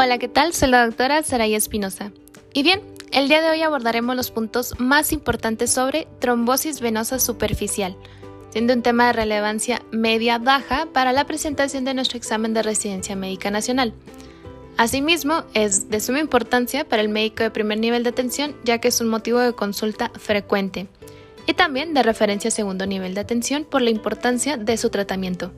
[0.00, 0.54] Hola, ¿qué tal?
[0.54, 2.12] Soy la doctora Saraya Espinosa.
[2.54, 7.96] Y bien, el día de hoy abordaremos los puntos más importantes sobre trombosis venosa superficial,
[8.50, 13.50] siendo un tema de relevancia media-baja para la presentación de nuestro examen de residencia médica
[13.50, 13.92] nacional.
[14.76, 18.86] Asimismo, es de suma importancia para el médico de primer nivel de atención, ya que
[18.86, 20.86] es un motivo de consulta frecuente,
[21.44, 25.50] y también de referencia segundo nivel de atención por la importancia de su tratamiento.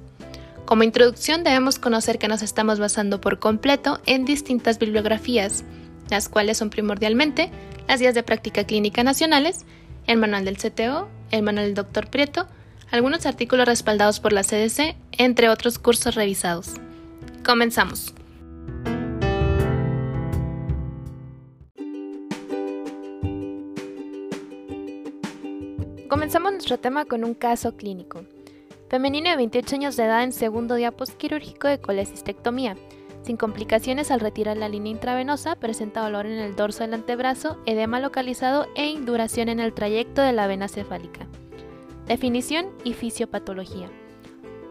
[0.71, 5.65] Como introducción debemos conocer que nos estamos basando por completo en distintas bibliografías,
[6.11, 7.51] las cuales son primordialmente
[7.89, 9.65] las guías de práctica clínica nacionales,
[10.07, 12.09] el manual del CTO, el manual del Dr.
[12.09, 12.47] Prieto,
[12.93, 16.75] algunos artículos respaldados por la CDC, entre otros cursos revisados.
[17.45, 18.15] Comenzamos.
[26.09, 28.25] Comenzamos nuestro tema con un caso clínico.
[28.91, 32.77] Femenino de 28 años de edad en segundo día postquirúrgico de colecistectomía.
[33.23, 38.01] Sin complicaciones al retirar la línea intravenosa, presenta dolor en el dorso del antebrazo, edema
[38.01, 41.29] localizado e induración en el trayecto de la vena cefálica.
[42.07, 43.89] Definición y fisiopatología.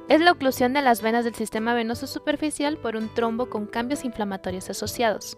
[0.09, 4.03] Es la oclusión de las venas del sistema venoso superficial por un trombo con cambios
[4.03, 5.37] inflamatorios asociados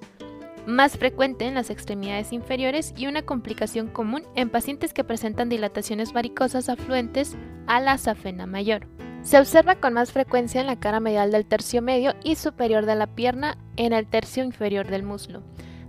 [0.65, 6.13] más frecuente en las extremidades inferiores y una complicación común en pacientes que presentan dilataciones
[6.13, 7.35] varicosas afluentes
[7.67, 8.87] a la safena mayor.
[9.23, 12.95] Se observa con más frecuencia en la cara medial del tercio medio y superior de
[12.95, 15.43] la pierna en el tercio inferior del muslo,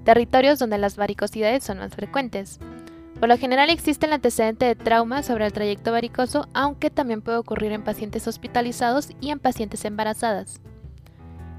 [0.04, 2.58] territorios donde las varicosidades son más frecuentes.
[3.18, 7.38] Por lo general existe el antecedente de trauma sobre el trayecto varicoso, aunque también puede
[7.38, 10.60] ocurrir en pacientes hospitalizados y en pacientes embarazadas.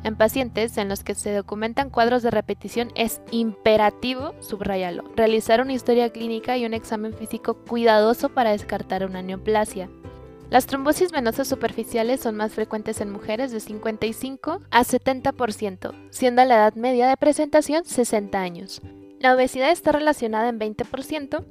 [0.03, 5.73] En pacientes en los que se documentan cuadros de repetición es imperativo, subrayarlo, realizar una
[5.73, 9.89] historia clínica y un examen físico cuidadoso para descartar una neoplasia.
[10.49, 16.55] Las trombosis venosas superficiales son más frecuentes en mujeres de 55 a 70%, siendo la
[16.55, 18.81] edad media de presentación 60 años.
[19.19, 21.45] La obesidad está relacionada en 20%.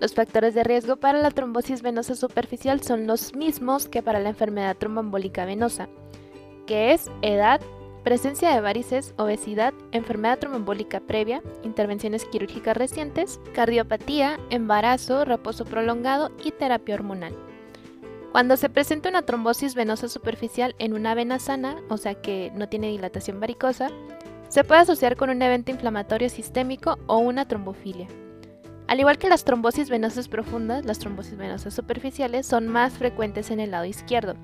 [0.00, 4.30] Los factores de riesgo para la trombosis venosa superficial son los mismos que para la
[4.30, 5.88] enfermedad tromboembólica venosa,
[6.66, 7.60] que es edad,
[8.02, 16.50] presencia de varices, obesidad, enfermedad tromboembólica previa, intervenciones quirúrgicas recientes, cardiopatía, embarazo, reposo prolongado y
[16.50, 17.34] terapia hormonal.
[18.32, 22.68] Cuando se presenta una trombosis venosa superficial en una vena sana, o sea que no
[22.68, 23.90] tiene dilatación varicosa,
[24.48, 28.08] se puede asociar con un evento inflamatorio sistémico o una trombofilia.
[28.88, 33.60] Al igual que las trombosis venosas profundas, las trombosis venosas superficiales son más frecuentes en
[33.60, 34.34] el lado izquierdo,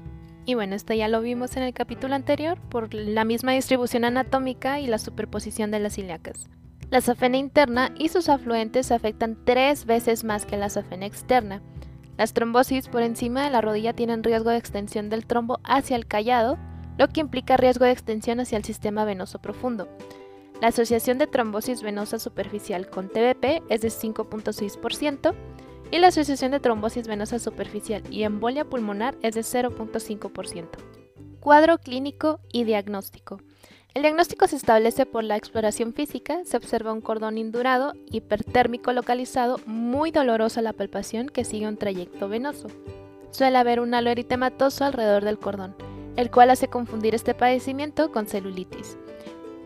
[0.49, 4.81] y bueno, esto ya lo vimos en el capítulo anterior por la misma distribución anatómica
[4.81, 6.49] y la superposición de las ilíacas.
[6.89, 11.61] La safena interna y sus afluentes afectan tres veces más que la safena externa.
[12.17, 16.07] Las trombosis por encima de la rodilla tienen riesgo de extensión del trombo hacia el
[16.07, 16.57] callado,
[16.97, 19.87] lo que implica riesgo de extensión hacia el sistema venoso profundo.
[20.63, 25.35] La asociación de trombosis venosa superficial con TBP es de 5.6%,
[25.91, 30.69] y la asociación de trombosis venosa superficial y embolia pulmonar es de 0.5%.
[31.41, 33.41] Cuadro clínico y diagnóstico.
[33.95, 39.61] El diagnóstico se establece por la exploración física, se observa un cordón indurado, hipertérmico localizado,
[39.67, 42.69] muy doloroso a la palpación que sigue un trayecto venoso.
[43.31, 45.75] Suele haber un halo eritematoso alrededor del cordón,
[46.17, 48.99] el cual hace confundir este padecimiento con celulitis.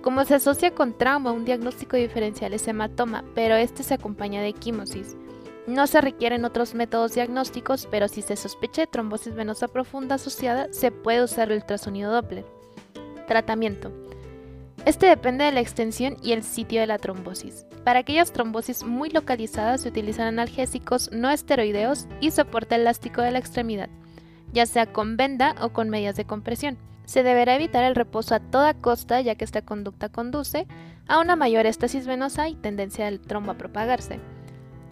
[0.02, 4.48] Como se asocia con trauma, un diagnóstico diferencial es hematoma, pero este se acompaña de
[4.48, 5.16] equimosis.
[5.66, 10.66] No se requieren otros métodos diagnósticos, pero si se sospecha de trombosis venosa profunda asociada,
[10.72, 12.44] se puede usar el ultrasonido Doppler.
[13.28, 13.92] Tratamiento.
[14.84, 17.64] Este depende de la extensión y el sitio de la trombosis.
[17.84, 23.38] Para aquellas trombosis muy localizadas se utilizan analgésicos no esteroideos y soporte elástico de la
[23.38, 23.88] extremidad,
[24.52, 26.76] ya sea con venda o con medias de compresión.
[27.04, 30.66] Se deberá evitar el reposo a toda costa ya que esta conducta conduce
[31.06, 34.18] a una mayor estasis venosa y tendencia del trombo a propagarse.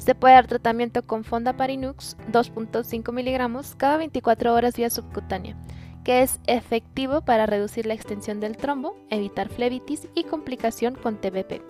[0.01, 5.57] Se puede dar tratamiento con Fonda Parinux 2.5 miligramos cada 24 horas vía subcutánea,
[6.05, 11.61] que es efectivo para reducir la extensión del trombo, evitar flebitis y complicación con TBP.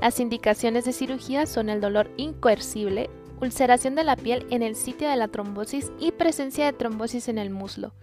[0.00, 3.08] Las indicaciones de cirugía son el dolor incoercible,
[3.40, 7.38] ulceración de la piel en el sitio de la trombosis y presencia de trombosis en
[7.38, 7.94] el muslo,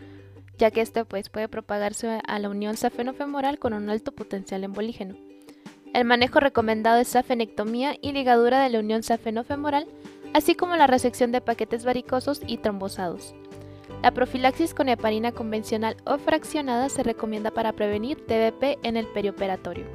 [0.58, 5.31] ya que esto pues, puede propagarse a la unión safenofemoral con un alto potencial embolígeno.
[5.94, 9.88] El manejo recomendado es safenectomía y ligadura de la unión safenofemoral,
[10.34, 13.36] así como la resección de paquetes varicosos y trombosados.
[14.02, 19.86] La profilaxis con heparina convencional o fraccionada se recomienda para prevenir TBP en el perioperatorio.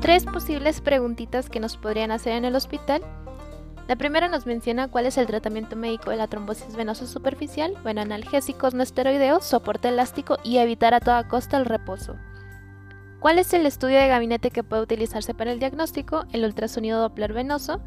[0.00, 3.02] Tres posibles preguntitas que nos podrían hacer en el hospital
[3.88, 8.02] La primera nos menciona cuál es el tratamiento médico de la trombosis venosa superficial, bueno,
[8.02, 12.16] analgésicos no esteroideos, soporte elástico y evitar a toda costa el reposo.
[13.18, 16.26] ¿Cuál es el estudio de gabinete que puede utilizarse para el diagnóstico?
[16.34, 17.80] El ultrasonido Doppler venoso.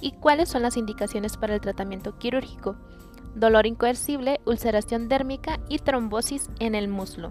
[0.00, 2.76] ¿Y cuáles son las indicaciones para el tratamiento quirúrgico?
[3.36, 7.30] Dolor incoercible, ulceración dérmica y trombosis en el muslo.